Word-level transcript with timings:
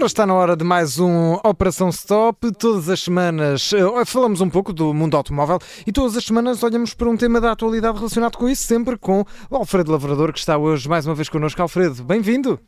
Ora, 0.00 0.06
está 0.06 0.26
na 0.26 0.32
hora 0.32 0.56
de 0.56 0.64
mais 0.64 0.98
um 0.98 1.34
Operação 1.44 1.90
Stop. 1.90 2.50
Todas 2.52 2.88
as 2.88 3.00
semanas 3.00 3.70
uh, 3.72 4.02
falamos 4.06 4.40
um 4.40 4.48
pouco 4.48 4.72
do 4.72 4.94
mundo 4.94 5.14
automóvel 5.14 5.58
e 5.86 5.92
todas 5.92 6.16
as 6.16 6.24
semanas 6.24 6.62
olhamos 6.62 6.94
para 6.94 7.10
um 7.10 7.18
tema 7.18 7.38
da 7.38 7.52
atualidade 7.52 7.98
relacionado 7.98 8.38
com 8.38 8.48
isso, 8.48 8.62
sempre 8.62 8.96
com 8.96 9.26
o 9.50 9.56
Alfredo 9.56 9.92
Lavrador, 9.92 10.32
que 10.32 10.38
está 10.38 10.56
hoje 10.56 10.88
mais 10.88 11.04
uma 11.04 11.14
vez 11.14 11.28
connosco. 11.28 11.60
Alfredo, 11.60 12.02
bem-vindo. 12.02 12.58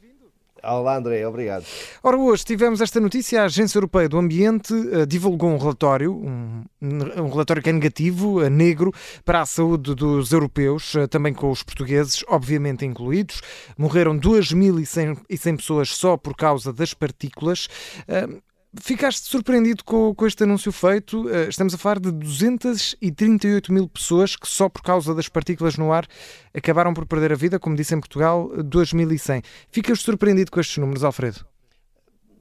Olá, 0.64 0.96
André, 0.96 1.26
obrigado. 1.26 1.64
Ora, 2.04 2.16
hoje 2.16 2.44
tivemos 2.44 2.80
esta 2.80 3.00
notícia: 3.00 3.42
a 3.42 3.46
Agência 3.46 3.78
Europeia 3.78 4.08
do 4.08 4.16
Ambiente 4.16 4.72
uh, 4.72 5.04
divulgou 5.04 5.50
um 5.50 5.58
relatório, 5.58 6.14
um, 6.14 6.62
um, 6.80 7.28
relatório 7.28 7.60
que 7.60 7.68
é 7.68 7.72
negativo, 7.72 8.40
uh, 8.40 8.48
negro, 8.48 8.92
para 9.24 9.40
a 9.40 9.46
saúde 9.46 9.92
dos 9.92 10.30
europeus, 10.30 10.94
uh, 10.94 11.08
também 11.08 11.34
com 11.34 11.50
os 11.50 11.64
portugueses, 11.64 12.24
obviamente 12.28 12.86
incluídos. 12.86 13.40
Morreram 13.76 14.16
2.100 14.16 15.56
pessoas 15.56 15.88
só 15.88 16.16
por 16.16 16.36
causa 16.36 16.72
das 16.72 16.94
partículas. 16.94 17.68
Ficaste 18.80 19.28
surpreendido 19.28 19.84
com, 19.84 20.14
com, 20.14 20.26
este 20.26 20.44
anúncio 20.44 20.72
feito? 20.72 21.26
Uh, 21.26 21.48
estamos 21.48 21.74
a 21.74 21.78
falar 21.78 22.00
de 22.00 22.10
238 22.10 23.70
mil 23.70 23.86
pessoas 23.86 24.34
que 24.34 24.48
só 24.48 24.66
por 24.66 24.80
causa 24.80 25.14
das 25.14 25.28
partículas 25.28 25.76
no 25.76 25.92
ar 25.92 26.06
acabaram 26.54 26.94
por 26.94 27.04
perder 27.04 27.32
a 27.32 27.34
vida, 27.34 27.58
como 27.58 27.76
disse 27.76 27.94
em 27.94 28.00
Portugal, 28.00 28.48
2.100. 28.56 29.44
Ficas 29.70 30.00
surpreendido 30.00 30.50
com 30.50 30.58
estes 30.58 30.78
números, 30.78 31.04
Alfredo? 31.04 31.44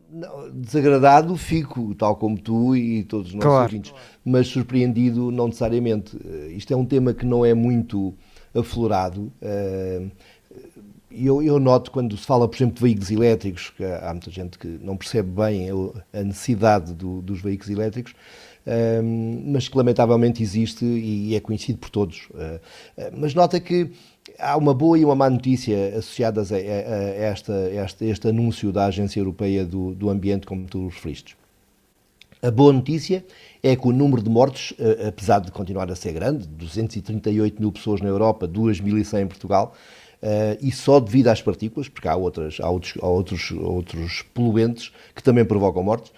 Não, 0.09 0.49
desagradado 0.51 1.35
fico, 1.35 1.93
tal 1.95 2.15
como 2.15 2.39
tu 2.39 2.77
e 2.77 3.03
todos 3.03 3.27
os 3.27 3.33
nossos 3.33 3.49
claro. 3.49 3.63
ouvintes, 3.63 3.93
mas 4.23 4.47
surpreendido 4.47 5.31
não 5.31 5.47
necessariamente. 5.47 6.15
Uh, 6.15 6.49
isto 6.51 6.71
é 6.73 6.77
um 6.77 6.85
tema 6.85 7.13
que 7.13 7.25
não 7.25 7.45
é 7.45 7.53
muito 7.53 8.15
aflorado. 8.55 9.33
Eu, 11.13 11.43
eu, 11.43 11.59
noto 11.59 11.91
quando 11.91 12.15
se 12.15 12.25
fala, 12.25 12.47
por 12.47 12.55
exemplo, 12.55 12.75
de 12.75 12.81
veículos 12.81 13.11
elétricos, 13.11 13.69
que 13.71 13.83
há 13.83 14.11
muita 14.11 14.31
gente 14.31 14.57
que 14.57 14.67
não 14.67 14.95
percebe 14.95 15.29
bem 15.29 15.67
a 16.13 16.23
necessidade 16.23 16.93
do, 16.93 17.21
dos 17.21 17.41
veículos 17.41 17.69
elétricos, 17.69 18.13
um, 18.65 19.51
mas 19.51 19.67
que 19.67 19.75
lamentavelmente 19.75 20.41
existe 20.41 20.85
e 20.85 21.35
é 21.35 21.39
conhecido 21.39 21.79
por 21.79 21.89
todos. 21.89 22.29
Uh, 22.29 22.59
mas 23.17 23.33
nota 23.33 23.59
que 23.59 23.89
há 24.39 24.55
uma 24.55 24.73
boa 24.73 24.97
e 24.97 25.03
uma 25.03 25.15
má 25.15 25.29
notícia 25.29 25.97
associadas 25.97 26.51
a, 26.51 26.55
a, 26.55 26.59
a, 26.59 26.61
esta, 26.61 27.53
a 27.53 27.85
este, 27.85 28.05
este, 28.05 28.27
anúncio 28.27 28.71
da 28.71 28.85
Agência 28.85 29.19
Europeia 29.19 29.65
do, 29.65 29.93
do 29.93 30.09
Ambiente, 30.09 30.45
como 30.45 30.65
tu 30.65 30.87
referiste. 30.87 31.35
A 32.41 32.49
boa 32.49 32.73
notícia 32.73 33.23
é 33.61 33.75
que 33.75 33.87
o 33.87 33.91
número 33.91 34.23
de 34.23 34.29
mortes, 34.29 34.73
apesar 35.07 35.39
de 35.41 35.51
continuar 35.51 35.91
a 35.91 35.95
ser 35.95 36.11
grande, 36.13 36.47
238 36.47 37.59
mil 37.59 37.71
pessoas 37.71 38.01
na 38.01 38.09
Europa, 38.09 38.47
2.100 38.47 39.21
em 39.21 39.27
Portugal, 39.27 39.75
Uh, 40.21 40.55
e 40.61 40.71
só 40.71 40.99
devido 40.99 41.29
às 41.29 41.41
partículas, 41.41 41.89
porque 41.89 42.07
há, 42.07 42.15
outras, 42.15 42.59
há, 42.61 42.69
outros, 42.69 42.93
há 43.01 43.07
outros, 43.07 43.51
outros 43.51 44.23
poluentes 44.33 44.91
que 45.15 45.23
também 45.23 45.43
provocam 45.43 45.81
mortes. 45.81 46.11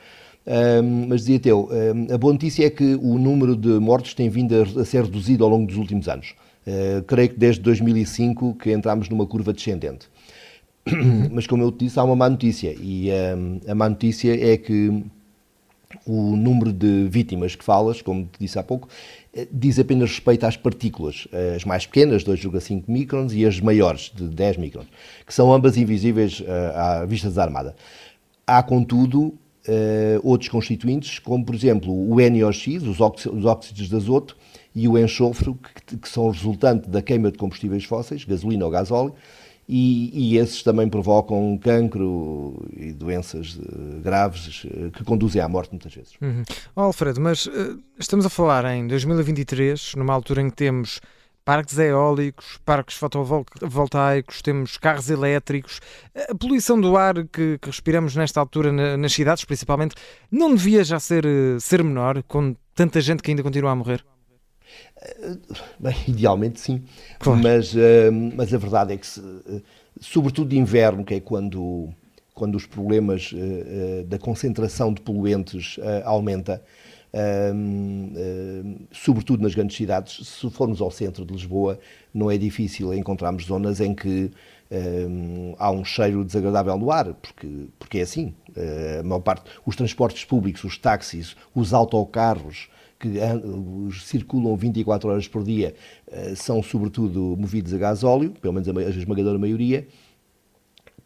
Uh, 0.46 0.84
mas 1.08 1.22
dizia 1.22 1.40
teu, 1.40 1.70
uh, 1.72 2.14
a 2.14 2.18
boa 2.18 2.34
notícia 2.34 2.66
é 2.66 2.70
que 2.70 2.96
o 2.96 3.18
número 3.18 3.56
de 3.56 3.70
mortes 3.80 4.14
tem 4.14 4.28
vindo 4.28 4.54
a, 4.56 4.82
a 4.82 4.84
ser 4.84 5.04
reduzido 5.04 5.46
ao 5.46 5.50
longo 5.50 5.66
dos 5.66 5.78
últimos 5.78 6.10
anos. 6.10 6.36
creio 7.08 7.30
que 7.30 7.40
desde 7.40 7.62
2005 7.62 8.56
que 8.56 8.72
entramos 8.72 9.08
numa 9.08 9.26
curva 9.26 9.54
descendente. 9.54 10.10
mas 11.32 11.48
como 11.48 11.64
eu 11.64 11.72
te 11.72 11.86
disse, 11.86 11.98
há 11.98 12.04
uma 12.04 12.16
má 12.16 12.30
notícia. 12.30 12.76
E 12.78 13.10
a 13.66 13.74
má 13.74 13.88
notícia 13.88 14.34
é 14.34 14.58
que 14.58 15.02
o 16.06 16.36
número 16.36 16.72
de 16.72 17.08
vítimas 17.10 17.56
que 17.56 17.64
falas, 17.64 18.02
como 18.02 18.26
te 18.26 18.40
disse 18.40 18.58
há 18.58 18.64
pouco, 18.64 18.88
eh, 19.34 19.48
diz 19.52 19.80
apenas 19.80 20.10
respeito 20.10 20.46
às 20.46 20.58
partículas, 20.58 21.28
as 21.56 21.64
mais 21.64 21.86
pequenas, 21.86 22.24
2,5 22.24 22.84
microns, 22.88 23.34
e 23.34 23.46
as 23.46 23.60
maiores, 23.60 24.12
de 24.14 24.28
10 24.28 24.58
microns, 24.58 24.88
que 25.26 25.34
são 25.34 25.54
ambas 25.54 25.78
invisíveis 25.78 26.40
uh, 26.42 26.46
à 26.76 27.06
vista 27.06 27.28
desarmada. 27.28 27.76
Há, 28.46 28.62
contudo, 28.62 29.34
outros 30.22 30.50
constituintes, 30.50 31.20
como, 31.20 31.46
por 31.46 31.56
exemplo, 31.56 31.94
o 31.94 32.18
NOx, 32.18 32.68
os, 32.68 33.00
os 33.00 33.46
óxidos 33.46 33.88
de 33.88 33.96
azoto, 33.96 34.36
e 34.76 34.88
o 34.88 34.98
enxofre, 34.98 35.56
que 36.02 36.10
são 36.10 36.30
resultante 36.30 36.90
da 36.90 37.02
queima 37.02 37.32
de 37.32 37.38
combustíveis 37.38 37.86
fósseis, 37.86 38.26
gasolina 38.26 38.66
ou 38.66 38.72
gasóleo, 38.72 39.14
e, 39.76 40.12
e, 40.14 40.38
esses 40.38 40.62
também 40.62 40.88
provocam 40.88 41.58
cancro 41.58 42.64
e 42.78 42.94
doenças 42.94 43.56
uh, 43.56 44.00
graves 44.04 44.66
uh, 44.66 44.92
que 44.92 45.04
conduzem 45.04 45.42
à 45.42 45.50
morte 45.50 45.72
muitas 45.72 45.96
vezes. 45.96 46.14
Uhum. 46.22 46.44
Alfredo, 46.76 47.20
mas 47.20 47.48
uh, 47.48 47.82
estamos 47.98 48.24
a 48.24 48.30
falar 48.30 48.66
em 48.66 48.86
2023, 48.86 49.96
numa 49.96 50.14
altura 50.14 50.44
em 50.44 50.52
que 50.52 50.56
temos 50.56 51.02
parques 51.44 51.76
eólicos, 51.80 52.60
parques 52.64 52.98
fotovoltaicos, 52.98 54.44
temos 54.44 54.78
carros 54.78 55.10
elétricos. 55.10 55.82
A 56.30 56.36
poluição 56.36 56.80
do 56.80 56.96
ar 56.96 57.16
que, 57.26 57.58
que 57.58 57.66
respiramos 57.66 58.16
nesta 58.16 58.40
altura 58.40 58.72
na, 58.72 58.96
nas 58.96 59.12
cidades, 59.12 59.44
principalmente, 59.44 59.96
não 60.30 60.54
devia 60.54 60.84
já 60.84 61.00
ser, 61.00 61.26
ser 61.60 61.84
menor, 61.84 62.22
com 62.28 62.56
tanta 62.76 63.02
gente 63.02 63.24
que 63.24 63.32
ainda 63.32 63.42
continua 63.42 63.72
a 63.72 63.76
morrer? 63.76 64.06
Bem, 65.80 65.96
idealmente 66.08 66.60
sim, 66.60 66.82
claro. 67.20 67.42
mas, 67.42 67.74
uh, 67.74 68.12
mas 68.36 68.54
a 68.54 68.58
verdade 68.58 68.94
é 68.94 68.98
que, 68.98 69.06
se, 69.06 69.20
uh, 69.20 69.62
sobretudo 70.00 70.50
de 70.50 70.58
inverno, 70.58 71.04
que 71.04 71.16
é 71.16 71.20
quando, 71.20 71.90
quando 72.34 72.56
os 72.56 72.66
problemas 72.66 73.32
uh, 73.32 74.04
da 74.06 74.18
concentração 74.18 74.94
de 74.94 75.02
poluentes 75.02 75.78
aumenta, 76.06 76.62
sobretudo 78.92 79.44
nas 79.44 79.54
grandes 79.54 79.78
cidades, 79.78 80.28
se 80.28 80.50
formos 80.50 80.82
ao 80.82 80.90
centro 80.90 81.24
de 81.24 81.32
Lisboa, 81.32 81.80
não 82.12 82.32
é 82.32 82.40
difícil 82.40 82.92
encontrarmos 82.92 83.46
zonas 83.46 83.80
em 83.80 83.94
que 83.94 84.32
há 85.60 85.70
um 85.70 85.86
cheiro 85.86 86.26
desagradável 86.26 86.76
no 86.76 86.90
ar, 86.90 87.14
porque, 87.14 87.68
porque 87.78 88.00
é 88.00 88.02
assim. 88.02 88.34
a 89.00 89.04
maior 89.04 89.20
parte, 89.20 89.44
os 89.64 89.76
transportes 89.76 90.26
públicos, 90.26 90.64
os 90.64 90.76
táxis, 90.76 91.36
os 91.54 91.72
autocarros, 91.72 92.68
que 93.04 94.00
circulam 94.00 94.56
24 94.56 95.10
horas 95.10 95.28
por 95.28 95.44
dia 95.44 95.76
eh, 96.10 96.34
são 96.36 96.64
sobretudo 96.64 97.36
movidos 97.38 97.74
a 97.74 97.78
gás 97.78 98.04
óleo, 98.04 98.32
pelo 98.42 98.54
menos 98.54 98.70
a 98.70 98.90
esmagadora 98.90 99.38
maioria, 99.38 99.86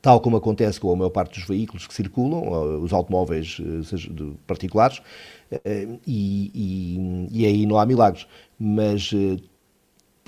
tal 0.02 0.22
como 0.22 0.38
acontece 0.38 0.80
com 0.80 0.92
a 0.94 0.96
maior 0.96 1.10
parte 1.10 1.40
dos 1.40 1.48
veículos 1.48 1.88
que 1.88 1.94
circulam, 1.94 2.82
os 2.82 2.94
automóveis 2.94 3.60
particulares, 4.46 5.02
e, 6.06 6.52
e, 6.54 7.28
e 7.32 7.46
aí 7.46 7.66
não 7.66 7.80
há 7.80 7.86
milagres. 7.86 8.28
Mas 8.60 9.12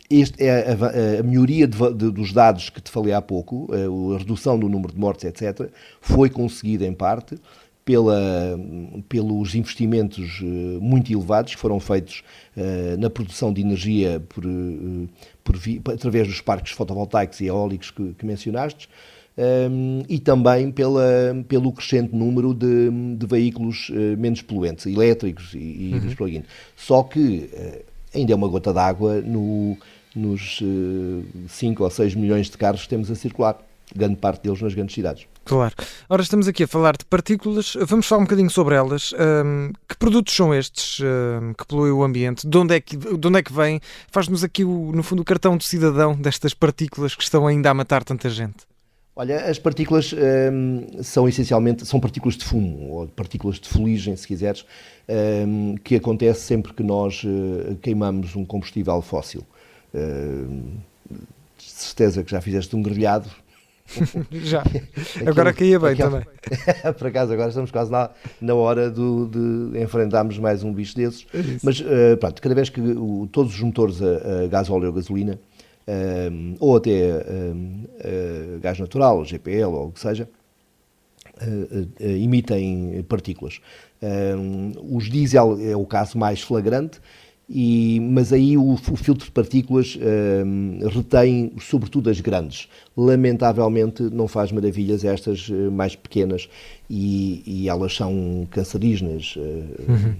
este 0.09 0.43
é 0.43 0.71
a, 0.71 1.19
a 1.19 1.23
melhoria 1.23 1.67
de, 1.67 1.77
de, 1.93 2.11
dos 2.11 2.33
dados 2.33 2.71
que 2.71 2.81
te 2.81 2.89
falei 2.89 3.13
há 3.13 3.21
pouco, 3.21 3.69
a 4.15 4.17
redução 4.17 4.57
do 4.57 4.67
número 4.67 4.91
de 4.91 4.99
mortes, 4.99 5.25
etc., 5.25 5.69
foi 6.01 6.29
conseguida 6.31 6.85
em 6.85 6.93
parte 6.93 7.35
pela, 7.89 8.55
pelos 9.09 9.55
investimentos 9.55 10.41
eh, 10.43 10.77
muito 10.79 11.11
elevados 11.11 11.55
que 11.55 11.59
foram 11.59 11.79
feitos 11.79 12.21
uh, 12.55 12.95
na 12.99 13.09
produção 13.09 13.51
de 13.51 13.61
energia 13.61 14.21
por, 14.29 14.45
uh, 14.45 15.09
por 15.43 15.55
através 15.91 16.27
dos 16.27 16.39
parques 16.39 16.71
fotovoltaicos 16.71 17.41
e 17.41 17.47
eólicos 17.47 17.89
que, 17.89 18.13
que 18.13 18.23
mencionaste, 18.27 18.87
um, 19.71 20.03
e 20.07 20.19
também 20.19 20.69
pela, 20.69 21.03
pelo 21.47 21.71
crescente 21.71 22.15
número 22.15 22.53
de, 22.53 22.91
de 23.17 23.25
veículos 23.25 23.89
uh, 23.89 24.15
menos 24.19 24.43
poluentes, 24.43 24.85
elétricos 24.85 25.55
e, 25.55 25.57
e 25.57 25.91
uhum. 25.95 26.15
plug-in. 26.15 26.43
Só 26.75 27.01
que 27.01 27.49
ainda 28.13 28.33
é 28.33 28.35
uma 28.35 28.47
gota 28.47 28.71
d'água 28.71 29.19
no, 29.19 29.75
nos 30.15 30.61
5 31.47 31.83
ou 31.83 31.89
6 31.89 32.13
milhões 32.13 32.51
de 32.51 32.57
carros 32.59 32.83
que 32.83 32.89
temos 32.89 33.09
a 33.09 33.15
circular, 33.15 33.57
grande 33.95 34.17
parte 34.17 34.43
deles 34.43 34.61
nas 34.61 34.73
grandes 34.73 34.95
cidades. 34.95 35.25
Claro. 35.45 35.73
Ora, 36.07 36.21
estamos 36.21 36.47
aqui 36.47 36.63
a 36.63 36.67
falar 36.67 36.95
de 36.95 37.05
partículas. 37.05 37.75
Vamos 37.87 38.05
falar 38.05 38.21
um 38.21 38.25
bocadinho 38.25 38.49
sobre 38.49 38.75
elas. 38.75 39.13
Um, 39.13 39.71
que 39.87 39.97
produtos 39.97 40.35
são 40.35 40.53
estes 40.53 40.99
um, 41.01 41.53
que 41.53 41.65
poluem 41.65 41.91
o 41.91 42.03
ambiente? 42.03 42.47
De 42.47 42.57
onde 42.57 42.75
é 42.75 42.79
que, 42.79 42.95
de 42.95 43.27
onde 43.27 43.39
é 43.39 43.43
que 43.43 43.51
vêm? 43.51 43.81
Faz-nos 44.11 44.43
aqui, 44.43 44.63
o, 44.63 44.91
no 44.93 45.01
fundo, 45.01 45.21
o 45.21 45.25
cartão 45.25 45.57
de 45.57 45.65
cidadão 45.65 46.15
destas 46.15 46.53
partículas 46.53 47.15
que 47.15 47.23
estão 47.23 47.47
ainda 47.47 47.69
a 47.69 47.73
matar 47.73 48.03
tanta 48.03 48.29
gente. 48.29 48.69
Olha, 49.15 49.49
as 49.49 49.59
partículas 49.59 50.13
um, 50.13 51.03
são 51.03 51.27
essencialmente 51.27 51.85
são 51.85 51.99
partículas 51.99 52.37
de 52.37 52.45
fumo 52.45 52.91
ou 52.91 53.07
partículas 53.07 53.59
de 53.59 53.67
fuligem, 53.67 54.15
se 54.15 54.25
quiseres, 54.25 54.65
um, 55.45 55.75
que 55.75 55.95
acontece 55.95 56.41
sempre 56.41 56.71
que 56.73 56.81
nós 56.81 57.23
uh, 57.25 57.75
queimamos 57.81 58.35
um 58.35 58.45
combustível 58.45 59.01
fóssil. 59.01 59.45
Uh, 59.93 60.77
certeza 61.57 62.23
que 62.23 62.31
já 62.31 62.39
fizeste 62.39 62.75
um 62.75 62.81
grelhado, 62.81 63.29
Já. 64.31 64.63
agora 65.25 65.53
caía 65.53 65.79
bem 65.79 65.95
também. 65.95 66.21
Por 66.97 67.07
acaso, 67.07 67.33
agora 67.33 67.49
estamos 67.49 67.71
quase 67.71 67.91
na, 67.91 68.09
na 68.39 68.53
hora 68.53 68.89
do, 68.89 69.27
de 69.27 69.81
enfrentarmos 69.81 70.37
mais 70.37 70.63
um 70.63 70.73
bicho 70.73 70.95
desses. 70.95 71.25
É 71.33 71.39
Mas, 71.63 71.79
uh, 71.79 72.17
pronto, 72.19 72.41
cada 72.41 72.55
vez 72.55 72.69
que 72.69 72.79
o, 72.79 73.27
todos 73.31 73.53
os 73.53 73.61
motores 73.61 74.01
a, 74.01 74.43
a 74.43 74.47
gás 74.47 74.69
óleo 74.69 74.87
ou 74.87 74.93
gasolina, 74.93 75.39
um, 75.87 76.53
eh, 76.53 76.57
ou 76.59 76.77
até 76.77 76.91
um, 76.91 77.85
uh, 77.95 78.59
gás 78.59 78.77
natural, 78.79 79.17
ou 79.17 79.25
GPL, 79.25 79.73
ou 79.73 79.87
o 79.87 79.91
que 79.91 79.99
seja, 79.99 80.29
uh, 81.41 82.03
emitem 82.03 83.03
partículas. 83.07 83.59
os 84.91 85.09
diesel 85.09 85.57
é 85.61 85.75
o 85.75 85.85
caso 85.85 86.17
mais 86.17 86.41
flagrante, 86.41 86.99
E, 87.51 87.99
mas 87.99 88.31
aí 88.31 88.55
o, 88.55 88.73
o, 88.73 88.77
filtro 88.77 89.25
de 89.25 89.31
partículas 89.31 89.95
uh, 89.95 90.87
retém 90.87 91.51
sobretudo 91.59 92.07
as 92.07 92.21
grandes. 92.21 92.69
Lamentavelmente 92.95 94.03
não 94.03 94.27
faz 94.27 94.51
maravilhas 94.51 95.03
estas 95.03 95.49
uh, 95.49 95.71
mais 95.71 95.95
pequenas 95.95 96.47
e, 96.87 97.41
e, 97.47 97.67
elas 97.67 97.95
são 97.95 98.47
cancerígenas 98.51 99.35
uh, 99.35 99.41
uhum. 99.41 100.15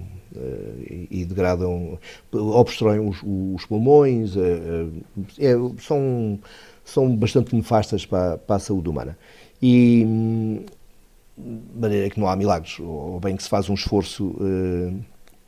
e, 1.08 1.24
degradam, 1.24 2.00
obstruem 2.32 2.98
os, 2.98 3.18
os 3.22 3.64
pulmões, 3.64 4.34
é, 4.36 5.54
são, 5.78 6.36
são 6.84 7.14
bastante 7.14 7.54
nefastas 7.54 8.04
para, 8.04 8.38
para 8.38 8.56
a 8.56 8.58
saúde 8.58 8.88
humana. 8.88 9.16
E 9.62 10.04
de 11.38 11.78
maneira 11.78 12.10
que 12.10 12.18
não 12.18 12.26
há 12.26 12.34
milagres, 12.34 12.78
ou 12.80 13.20
bem 13.20 13.36
que 13.36 13.42
se 13.42 13.48
faz 13.48 13.70
um 13.70 13.74
esforço 13.74 14.34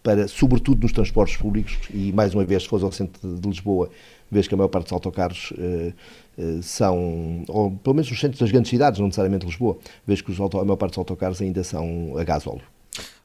para, 0.03 0.27
sobretudo 0.27 0.83
nos 0.83 0.93
transportes 0.93 1.37
públicos, 1.37 1.79
e 1.93 2.13
mais 2.13 2.35
uma 2.35 2.45
vez, 2.45 2.65
se 2.65 2.69
fores 2.69 2.85
ao 2.85 2.93
centro 2.93 3.37
de 3.37 3.49
Lisboa, 3.49 3.89
vês 4.31 4.49
que 4.49 4.55
a 4.55 4.57
maior 4.57 4.69
parte 4.69 4.85
dos 4.85 4.93
autocarros 4.93 5.53
uh, 5.53 5.95
uh, 6.39 6.63
são, 6.63 7.45
ou 7.49 7.71
pelo 7.71 7.95
menos 7.95 8.11
nos 8.11 8.19
centros 8.19 8.41
das 8.41 8.51
grandes 8.51 8.71
cidades, 8.71 8.99
não 8.99 9.07
necessariamente 9.07 9.47
Lisboa, 9.47 9.79
vês 10.07 10.21
que 10.21 10.31
os 10.31 10.41
a 10.41 10.65
maior 10.65 10.77
parte 10.77 10.93
dos 10.93 10.99
autocarros 10.99 11.41
ainda 11.41 11.63
são 11.63 12.15
a 12.17 12.25
gás 12.25 12.47
óleo. 12.47 12.63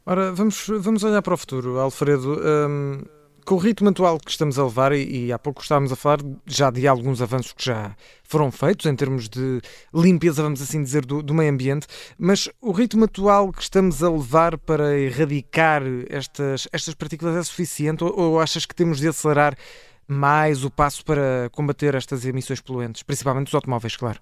Ora, 0.05 0.31
vamos, 0.31 0.67
vamos 0.79 1.03
olhar 1.03 1.21
para 1.21 1.33
o 1.33 1.37
futuro, 1.37 1.79
Alfredo. 1.79 2.39
Um, 2.39 3.01
com 3.47 3.55
o 3.55 3.59
ritmo 3.59 3.87
atual 3.87 4.19
que 4.19 4.29
estamos 4.29 4.59
a 4.59 4.65
levar, 4.65 4.91
e, 4.91 5.27
e, 5.27 5.31
há 5.31 5.39
pouco 5.39 5.61
estávamos 5.61 5.89
a 5.89 5.95
falar 5.95 6.19
já 6.45 6.69
de 6.69 6.85
alguns 6.85 7.21
avanços 7.21 7.53
que 7.53 7.63
já 7.63 7.95
foram 8.21 8.51
feitos 8.51 8.85
em 8.85 8.93
termos 8.93 9.29
de 9.29 9.61
limpeza, 9.93 10.43
vamos 10.43 10.61
assim 10.61 10.83
dizer, 10.83 11.05
do, 11.05 11.23
do 11.23 11.33
meio 11.33 11.49
ambiente, 11.49 11.87
mas 12.19 12.49
o 12.59 12.73
ritmo 12.73 13.05
atual 13.05 13.53
que 13.53 13.61
estamos 13.61 14.03
a 14.03 14.11
levar 14.11 14.57
para 14.57 14.99
erradicar 14.99 15.81
estas, 16.09 16.67
estas 16.73 16.93
partículas 16.93 17.37
é 17.37 17.43
suficiente 17.43 18.03
ou, 18.03 18.19
ou 18.19 18.41
achas 18.41 18.65
que 18.65 18.75
temos 18.75 18.99
de 18.99 19.07
acelerar 19.07 19.57
mais 20.05 20.65
o 20.65 20.69
passo 20.69 21.05
para 21.05 21.49
combater 21.53 21.95
estas 21.95 22.25
emissões 22.25 22.59
poluentes, 22.59 23.01
principalmente 23.01 23.45
dos 23.45 23.55
automóveis, 23.55 23.95
claro? 23.95 24.19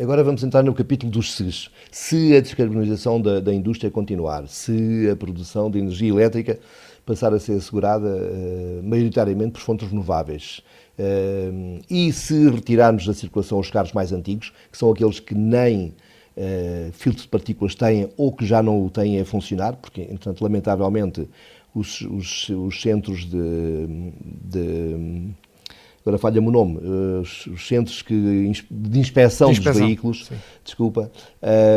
Agora 0.00 0.22
vamos 0.22 0.42
entrar 0.42 0.62
no 0.62 0.74
capítulo 0.74 1.10
dos 1.10 1.32
SES. 1.34 1.70
Se 1.90 2.36
a 2.36 2.40
descarbonização 2.40 3.20
da, 3.20 3.40
da 3.40 3.54
indústria 3.54 3.90
continuar, 3.90 4.46
se 4.48 5.08
a 5.10 5.16
produção 5.16 5.70
de 5.70 5.78
energia 5.78 6.08
elétrica 6.08 6.58
passar 7.06 7.32
a 7.32 7.38
ser 7.38 7.52
assegurada 7.52 8.08
uh, 8.08 8.82
maioritariamente 8.82 9.52
por 9.52 9.60
fontes 9.60 9.88
renováveis. 9.88 10.60
Uh, 10.98 11.80
e 11.88 12.12
se 12.12 12.50
retirarmos 12.50 13.06
da 13.06 13.14
circulação 13.14 13.60
os 13.60 13.70
carros 13.70 13.92
mais 13.92 14.12
antigos, 14.12 14.52
que 14.70 14.76
são 14.76 14.90
aqueles 14.90 15.20
que 15.20 15.34
nem 15.34 15.94
uh, 16.36 16.92
filtro 16.92 17.22
de 17.22 17.28
partículas 17.28 17.76
têm 17.76 18.10
ou 18.16 18.32
que 18.32 18.44
já 18.44 18.60
não 18.60 18.84
o 18.84 18.90
têm 18.90 19.20
a 19.20 19.24
funcionar, 19.24 19.76
porque, 19.76 20.02
entretanto, 20.02 20.42
lamentavelmente, 20.42 21.28
os, 21.72 22.00
os, 22.00 22.48
os 22.48 22.82
centros 22.82 23.24
de, 23.24 23.86
de 24.42 25.30
agora 26.06 26.18
falha-me 26.18 26.46
o 26.46 26.50
nome, 26.52 26.78
eh, 26.80 27.20
os, 27.20 27.46
os 27.48 27.66
centros 27.66 28.00
que, 28.00 28.14
de 28.70 28.98
inspeção, 28.98 29.48
de 29.48 29.58
inspeção. 29.58 29.72
dos 29.72 29.80
veículos, 29.80 30.26
Sim. 30.26 30.36
desculpa, 30.64 31.10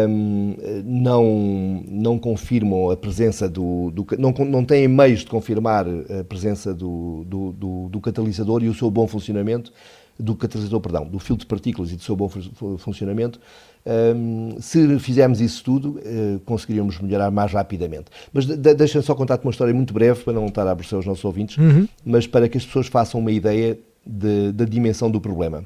um, 0.07 0.55
ehm, 0.59 0.83
não, 0.85 1.83
não 1.87 2.19
confirmam 2.19 2.91
a 2.91 2.95
presença 2.95 3.49
do, 3.49 3.89
do, 3.89 4.05
não, 4.19 4.31
não 4.45 4.63
têm 4.63 4.87
meios 4.87 5.21
de 5.21 5.25
confirmar 5.25 5.87
a 5.87 6.23
presença 6.23 6.71
do, 6.71 7.25
do, 7.25 7.51
do, 7.53 7.89
do 7.89 7.99
catalisador 7.99 8.63
e 8.63 8.69
o 8.69 8.73
seu 8.73 8.91
bom 8.91 9.07
funcionamento, 9.07 9.73
do 10.19 10.35
catalisador, 10.35 10.81
perdão, 10.81 11.05
do 11.07 11.17
filtro 11.17 11.45
de 11.45 11.49
partículas 11.49 11.91
e 11.91 11.95
do 11.95 12.03
seu 12.03 12.15
bom 12.15 12.29
funcionamento, 12.77 13.39
um, 13.85 14.49
ehm, 14.51 14.59
se 14.59 14.99
fizermos 14.99 15.41
isso 15.41 15.63
tudo, 15.63 15.91
uh, 15.91 16.39
conseguiríamos 16.45 16.99
melhorar 16.99 17.31
mais 17.31 17.53
rapidamente. 17.53 18.11
Mas 18.31 18.45
de, 18.45 18.57
deixa-me 18.75 19.03
só 19.03 19.15
contar-te 19.15 19.43
uma 19.43 19.51
história 19.51 19.73
muito 19.73 19.93
breve, 19.93 20.21
para 20.23 20.33
não 20.33 20.47
estar 20.47 20.67
a 20.67 20.71
aborrecer 20.71 20.99
os 20.99 21.05
nossos 21.05 21.23
ouvintes, 21.23 21.57
uhum. 21.57 21.87
mas 22.05 22.27
para 22.27 22.49
que 22.49 22.57
as 22.57 22.65
pessoas 22.65 22.87
façam 22.87 23.19
uma 23.19 23.31
ideia 23.31 23.79
de, 24.06 24.51
da 24.51 24.66
dimensão 24.66 25.10
do 25.10 25.19
problema. 25.19 25.63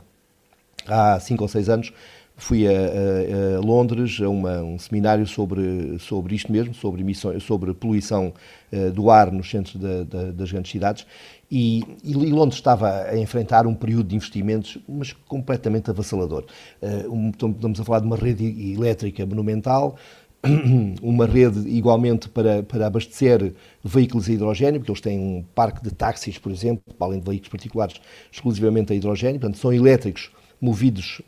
Há 0.87 1.19
cinco 1.19 1.43
ou 1.43 1.47
seis 1.47 1.69
anos 1.69 1.93
fui 2.35 2.67
a, 2.67 2.71
a, 2.71 3.57
a 3.57 3.59
Londres 3.59 4.19
a 4.21 4.27
uma, 4.27 4.61
um 4.63 4.79
seminário 4.79 5.25
sobre, 5.27 5.97
sobre 5.99 6.35
isto 6.35 6.51
mesmo, 6.51 6.73
sobre, 6.73 7.01
emissões, 7.01 7.43
sobre 7.43 7.73
poluição 7.73 8.33
uh, 8.71 8.91
do 8.91 9.09
ar 9.09 9.31
nos 9.31 9.49
centros 9.49 9.75
da, 9.75 10.03
da, 10.03 10.31
das 10.31 10.51
grandes 10.51 10.71
cidades, 10.71 11.05
e, 11.49 11.83
e, 12.03 12.13
Londres 12.13 12.57
estava 12.57 13.03
a 13.03 13.17
enfrentar 13.17 13.67
um 13.67 13.75
período 13.75 14.07
de 14.07 14.15
investimentos, 14.15 14.79
mas 14.89 15.13
completamente 15.27 15.87
avassalador. 15.87 16.45
Uh, 16.81 17.13
um, 17.13 17.29
estamos 17.29 17.79
a 17.79 17.83
falar 17.83 17.99
de 17.99 18.07
uma 18.07 18.15
rede 18.15 18.73
elétrica 18.73 19.23
monumental, 19.23 19.95
uma 21.01 21.25
rede 21.25 21.69
igualmente 21.69 22.27
para, 22.27 22.63
para 22.63 22.87
abastecer 22.87 23.53
veículos 23.83 24.27
a 24.27 24.33
hidrogênio, 24.33 24.79
porque 24.79 24.91
eles 24.91 25.01
têm 25.01 25.17
um 25.17 25.43
parque 25.55 25.81
de 25.81 25.91
táxis, 25.91 26.37
por 26.37 26.51
exemplo, 26.51 26.83
além 26.99 27.19
de 27.19 27.25
veículos 27.25 27.49
particulares, 27.49 27.95
exclusivamente 28.31 28.91
a 28.91 28.95
hidrogênio, 28.95 29.39
portanto, 29.39 29.57
são 29.57 29.71
elétricos 29.71 30.31
movidos 30.59 31.21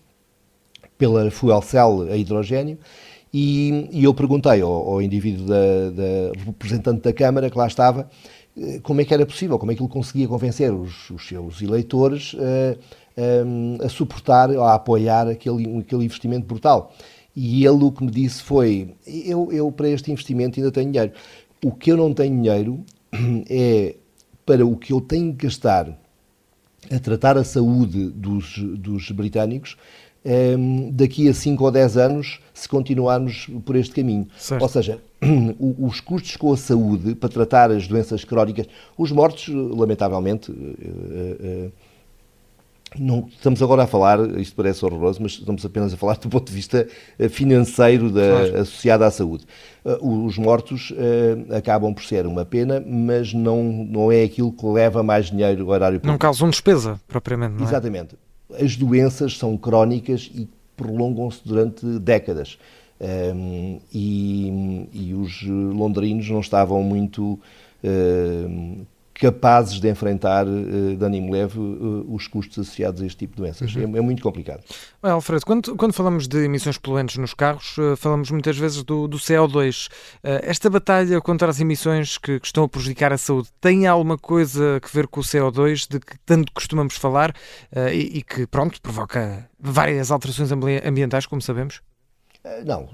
pela 0.97 1.29
fuel 1.31 1.61
cell 1.61 2.07
a 2.11 2.17
hidrogênio. 2.17 2.77
E, 3.33 3.89
e 3.91 4.03
eu 4.03 4.13
perguntei 4.13 4.61
ao, 4.61 4.71
ao 4.71 5.01
indivíduo 5.01 5.45
da, 5.45 5.89
da, 5.91 6.45
representante 6.45 7.01
da 7.01 7.11
Câmara, 7.11 7.49
que 7.49 7.57
lá 7.57 7.67
estava, 7.67 8.09
eh, 8.57 8.79
como 8.81 9.01
é 9.01 9.05
que 9.05 9.13
era 9.13 9.25
possível, 9.25 9.59
como 9.59 9.71
é 9.71 9.75
que 9.75 9.81
ele 9.81 9.89
conseguia 9.89 10.27
convencer 10.27 10.73
os, 10.73 11.09
os 11.09 11.27
seus 11.27 11.61
eleitores 11.61 12.33
uh, 12.33 12.77
um, 13.45 13.77
a 13.83 13.89
suportar, 13.89 14.49
a 14.51 14.75
apoiar 14.75 15.27
aquele, 15.27 15.79
aquele 15.79 16.05
investimento 16.05 16.45
brutal. 16.45 16.93
E 17.35 17.65
ele 17.65 17.83
o 17.83 17.91
que 17.91 18.03
me 18.03 18.11
disse 18.11 18.41
foi: 18.41 18.95
eu, 19.05 19.51
eu 19.51 19.71
para 19.71 19.89
este 19.89 20.11
investimento 20.11 20.59
ainda 20.59 20.71
tenho 20.71 20.91
dinheiro. 20.91 21.11
O 21.63 21.71
que 21.71 21.91
eu 21.91 21.97
não 21.97 22.13
tenho 22.13 22.35
dinheiro 22.35 22.83
é 23.49 23.95
para 24.45 24.65
o 24.65 24.77
que 24.77 24.93
eu 24.93 25.01
tenho 25.01 25.35
que 25.35 25.45
gastar 25.45 25.97
a 26.91 26.99
tratar 26.99 27.37
a 27.37 27.43
saúde 27.43 28.11
dos, 28.11 28.57
dos 28.59 29.09
britânicos 29.09 29.75
um, 30.25 30.29
ehm, 30.29 30.91
daqui 30.91 31.29
a 31.29 31.33
5 31.33 31.63
ou 31.63 31.71
10 31.71 31.97
anos, 31.97 32.39
se 32.53 32.67
continuarmos 32.67 33.47
por 33.63 33.75
este 33.75 33.93
caminho. 33.93 34.27
Certo. 34.37 34.61
Ou 34.61 34.67
seja, 34.67 34.99
os 35.79 35.99
custos 35.99 36.35
com 36.35 36.51
a 36.51 36.57
saúde 36.57 37.15
para 37.15 37.29
tratar 37.29 37.71
as 37.71 37.87
doenças 37.87 38.23
crónicas, 38.23 38.67
os 38.97 39.11
mortos, 39.11 39.47
lamentavelmente, 39.47 40.51
uh, 40.51 40.55
uh, 40.55 41.71
não 42.97 43.27
estamos 43.27 43.61
agora 43.61 43.83
a 43.83 43.87
falar, 43.87 44.19
isto 44.39 44.55
parece 44.55 44.83
horroroso, 44.85 45.21
mas 45.21 45.33
estamos 45.33 45.65
apenas 45.65 45.93
a 45.93 45.97
falar 45.97 46.17
do 46.17 46.29
ponto 46.29 46.47
de 46.47 46.53
vista 46.53 46.87
eh, 47.17 47.29
financeiro 47.29 48.09
da, 48.09 48.29
claro. 48.29 48.61
associado 48.61 49.03
à 49.03 49.11
saúde. 49.11 49.45
Eh, 49.83 49.97
os 50.01 50.37
mortos 50.37 50.91
uh, 50.91 51.55
acabam 51.55 51.93
por 51.93 52.03
ser 52.03 52.25
uma 52.25 52.45
pena, 52.45 52.83
mas 52.85 53.33
não, 53.33 53.63
não 53.63 54.11
é 54.11 54.23
aquilo 54.23 54.51
que 54.51 54.65
leva 54.65 55.03
mais 55.03 55.27
dinheiro 55.27 55.63
ao 55.63 55.69
horário 55.69 55.99
público. 55.99 56.11
Não 56.11 56.17
causam 56.17 56.49
despesa, 56.49 56.99
propriamente, 57.07 57.55
não 57.55 57.61
é? 57.61 57.63
Exatamente. 57.63 58.15
As 58.59 58.75
doenças 58.75 59.37
são 59.37 59.57
crónicas 59.57 60.29
e 60.33 60.47
prolongam-se 60.77 61.41
durante 61.45 61.85
décadas. 61.99 62.57
Um, 62.99 63.05
ehm, 63.05 63.79
e, 63.93 64.89
e, 64.93 65.13
os 65.13 65.43
londrinos 65.43 66.29
não 66.29 66.39
estavam 66.39 66.81
muito 66.81 67.33
uh, 67.83 68.85
capazes 69.15 69.79
de 69.79 69.89
enfrentar 69.89 70.45
uh, 70.45 70.95
de 70.95 71.03
ânimo 71.03 71.31
leve 71.31 71.57
uh, 71.57 72.05
os 72.13 72.27
custos 72.27 72.59
associados 72.59 73.01
a 73.01 73.05
este 73.05 73.19
tipo 73.19 73.35
de 73.35 73.41
doenças. 73.41 73.73
Uhum. 73.73 73.95
É, 73.95 73.97
é, 73.97 74.01
muito 74.01 74.21
complicado. 74.21 74.63
Alfredo, 75.01 75.45
quando, 75.45 75.75
quando 75.75 75.93
falamos 75.93 76.27
de 76.27 76.43
emissões 76.43 76.77
poluentes 76.77 77.17
nos 77.17 77.33
carros, 77.33 77.77
uh, 77.77 77.95
falamos 77.95 78.29
muitas 78.29 78.57
vezes 78.57 78.83
do, 78.83 79.07
do 79.07 79.17
CO2. 79.17 79.89
esta 80.23 80.69
batalha 80.69 81.21
contra 81.21 81.49
as 81.49 81.59
emissões 81.59 82.17
que, 82.17 82.39
que, 82.39 82.45
estão 82.45 82.65
a 82.65 82.69
prejudicar 82.69 83.13
a 83.13 83.17
saúde 83.17 83.49
tem 83.61 83.87
alguma 83.87 84.17
coisa 84.17 84.81
a 84.83 84.95
ver 84.95 85.07
com 85.07 85.21
o 85.21 85.23
CO2 85.23 85.87
de 85.89 85.99
que 85.99 86.17
tanto 86.25 86.51
costumamos 86.51 86.95
falar 86.95 87.33
e, 87.93 88.17
e 88.17 88.21
que, 88.21 88.45
pronto, 88.47 88.81
provoca 88.81 89.49
várias 89.59 90.11
alterações 90.11 90.51
ambientais, 90.51 91.25
como 91.25 91.41
sabemos? 91.41 91.81
Eh, 92.45 92.63
não, 92.63 92.87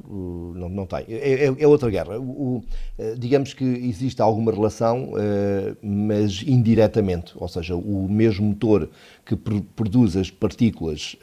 não, 0.55 0.69
não 0.69 0.85
tem. 0.85 1.03
É, 1.09 1.45
é, 1.45 1.55
é 1.59 1.67
outra 1.67 1.89
guerra. 1.89 2.17
O, 2.17 2.63
eh, 2.97 3.15
digamos 3.17 3.53
que 3.53 3.65
existe 3.65 4.21
alguma 4.21 4.49
relação, 4.51 5.11
eh, 5.17 5.75
mas 5.83 6.41
indiretamente. 6.47 7.33
Ou 7.35 7.49
seja, 7.49 7.75
o 7.75 8.07
mesmo 8.09 8.47
motor 8.47 8.89
que 9.25 9.35
produz 9.35 10.15
as 10.15 10.31
partículas 10.31 11.15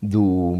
do, 0.00 0.54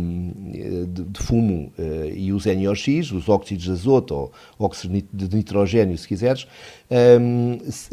de, 0.88 1.21
fumo 1.23 1.73
e 2.15 2.33
os 2.33 2.45
NOx, 2.45 3.12
os 3.12 3.29
óxidos 3.29 3.65
de 3.65 3.71
azoto 3.71 4.15
ou 4.15 4.33
óxidos 4.59 5.05
de 5.12 5.37
nitrogênio, 5.37 5.97
se 5.97 6.09
quiseres, 6.09 6.47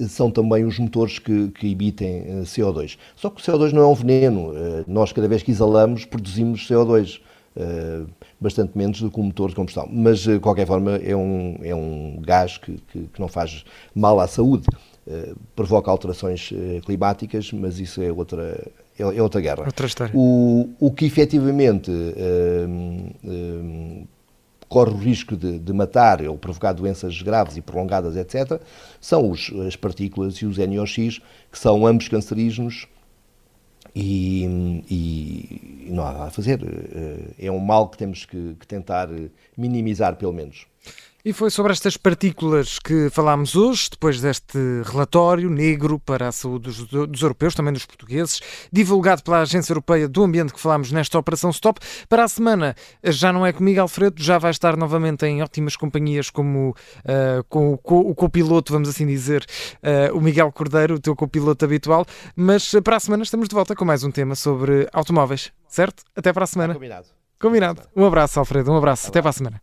são 0.10 0.32
também 0.32 0.66
os 0.66 0.80
motores 0.80 1.20
que, 1.20 1.50
que 1.50 1.72
emitem 1.72 2.42
CO2. 2.44 2.98
Só 3.16 3.30
que 3.30 3.40
o 3.40 3.44
CO2 3.44 3.72
não 3.72 3.84
é 3.84 3.88
um 3.88 3.94
veneno. 3.94 4.54
Nós, 4.88 5.14
cada 5.14 5.28
vez 5.28 5.44
que 5.44 5.52
exalamos, 5.52 6.04
produzimos 6.04 6.68
CO2. 6.68 7.22
Uh, 7.56 8.10
bastante 8.42 8.76
menos 8.76 9.00
do 9.00 9.12
que 9.12 9.20
um 9.20 9.26
motor 9.26 9.50
de 9.50 9.56
combustão. 9.56 9.88
Mas, 9.92 10.22
de 10.22 10.40
qualquer 10.40 10.66
forma, 10.66 10.96
é 10.96 11.16
um, 11.16 11.60
é 11.62 11.76
um 11.76 12.20
gás 12.20 12.58
que, 12.58 12.78
que, 12.92 13.08
que 13.08 13.20
não 13.20 13.28
faz 13.28 13.64
mal 13.94 14.20
à 14.20 14.28
saúde. 14.28 14.66
Uh, 15.06 15.38
provoca 15.56 15.92
alterações 15.92 16.50
uh, 16.52 16.82
climáticas, 16.84 17.52
mas 17.54 17.80
isso 17.80 18.02
é 18.02 18.12
outra, 18.12 18.72
é, 18.98 19.04
é 19.04 19.22
outra 19.22 19.40
guerra. 19.40 19.66
Outra 19.66 19.86
história. 19.86 20.12
O, 20.16 20.70
o 20.80 20.92
que 20.92 21.06
efetivamente 21.06 21.92
corre 24.74 24.90
o 24.90 24.98
risco 24.98 25.38
de, 25.38 25.60
de, 25.60 25.72
matar 25.72 26.24
ou 26.24 26.36
provocar 26.36 26.74
doenças 26.74 27.22
graves 27.22 27.56
e 27.56 27.62
prolongadas, 27.62 28.16
etc., 28.16 28.60
são 29.00 29.30
os, 29.30 29.52
as 29.68 29.76
partículas 29.76 30.38
e 30.38 30.48
os 30.48 30.58
NOx, 30.58 31.22
que 31.52 31.60
são 31.60 31.86
ambos 31.86 32.08
cancerígenos 32.08 32.88
e, 33.96 34.84
e, 34.90 35.92
não 35.92 36.06
há 36.06 36.12
nada 36.12 36.26
a 36.26 36.32
fazer. 36.32 36.60
É 37.40 37.52
um 37.52 37.60
mal 37.60 37.90
que 37.90 37.98
temos 37.98 38.26
que, 38.26 38.56
que 38.60 38.68
tentar 38.68 39.10
minimizar, 39.58 40.16
pelo 40.16 40.34
menos. 40.34 40.66
E 41.26 41.32
foi 41.32 41.50
sobre 41.50 41.72
estas 41.72 41.96
partículas 41.96 42.80
que 42.80 43.10
falámos 43.10 43.56
hoje, 43.56 43.92
depois 43.92 44.20
deste 44.20 44.58
relatório 44.84 45.50
negro 45.50 45.98
para 45.98 46.28
a 46.28 46.34
saúde 46.34 46.66
dos, 46.66 46.86
dos, 47.08 47.22
europeus, 47.22 47.56
também 47.56 47.72
dos 47.72 47.86
portugueses, 47.86 48.42
divulgado 48.70 49.24
pela 49.24 49.40
Agência 49.40 49.72
Europeia 49.72 50.10
do 50.10 50.22
Ambiente 50.22 50.52
que 50.52 50.60
falámos 50.60 50.92
nesta 50.92 51.18
Operação 51.18 51.50
Stop. 51.52 51.80
Para 52.10 52.26
a 52.26 52.28
semana 52.28 52.76
já 53.02 53.32
não 53.32 53.46
é 53.46 53.54
comigo, 53.54 53.80
Alfredo, 53.80 54.22
já 54.22 54.38
vai 54.38 54.52
estar 54.52 54.76
novamente 54.76 55.26
em 55.26 55.42
ótimas 55.42 55.78
companhias 55.78 56.30
como 56.30 56.72
uh, 56.72 57.42
com, 57.48 57.78
com, 57.78 58.02
o 58.02 58.14
copiloto, 58.14 58.74
vamos 58.74 58.90
assim 58.90 59.08
dizer, 59.08 59.46
uh, 59.76 60.18
o 60.18 60.20
Miguel 60.20 60.52
Cordeiro, 60.52 60.96
o 60.96 61.00
teu 61.00 61.16
copiloto 61.16 61.64
habitual. 61.64 62.06
Mas 62.36 62.70
para 62.84 62.98
a 62.98 63.00
semana 63.00 63.24
estamos 63.24 63.48
de 63.48 63.56
volta 63.56 63.74
com 63.74 63.86
mais 63.86 64.04
um 64.04 64.12
tema 64.12 64.36
sobre 64.36 64.90
automóveis, 64.92 65.54
certo? 65.70 66.04
Até 66.18 66.34
para 66.34 66.44
a 66.44 66.48
semana. 66.48 66.74
combinado. 66.74 67.08
Combinado. 67.40 67.82
Um 67.96 68.06
abraço, 68.06 68.40
Alfredo, 68.40 68.74
um 68.74 68.76
abraço. 68.76 69.08
Até 69.08 69.22
para 69.22 69.30
a 69.30 69.34
semana. 69.34 69.62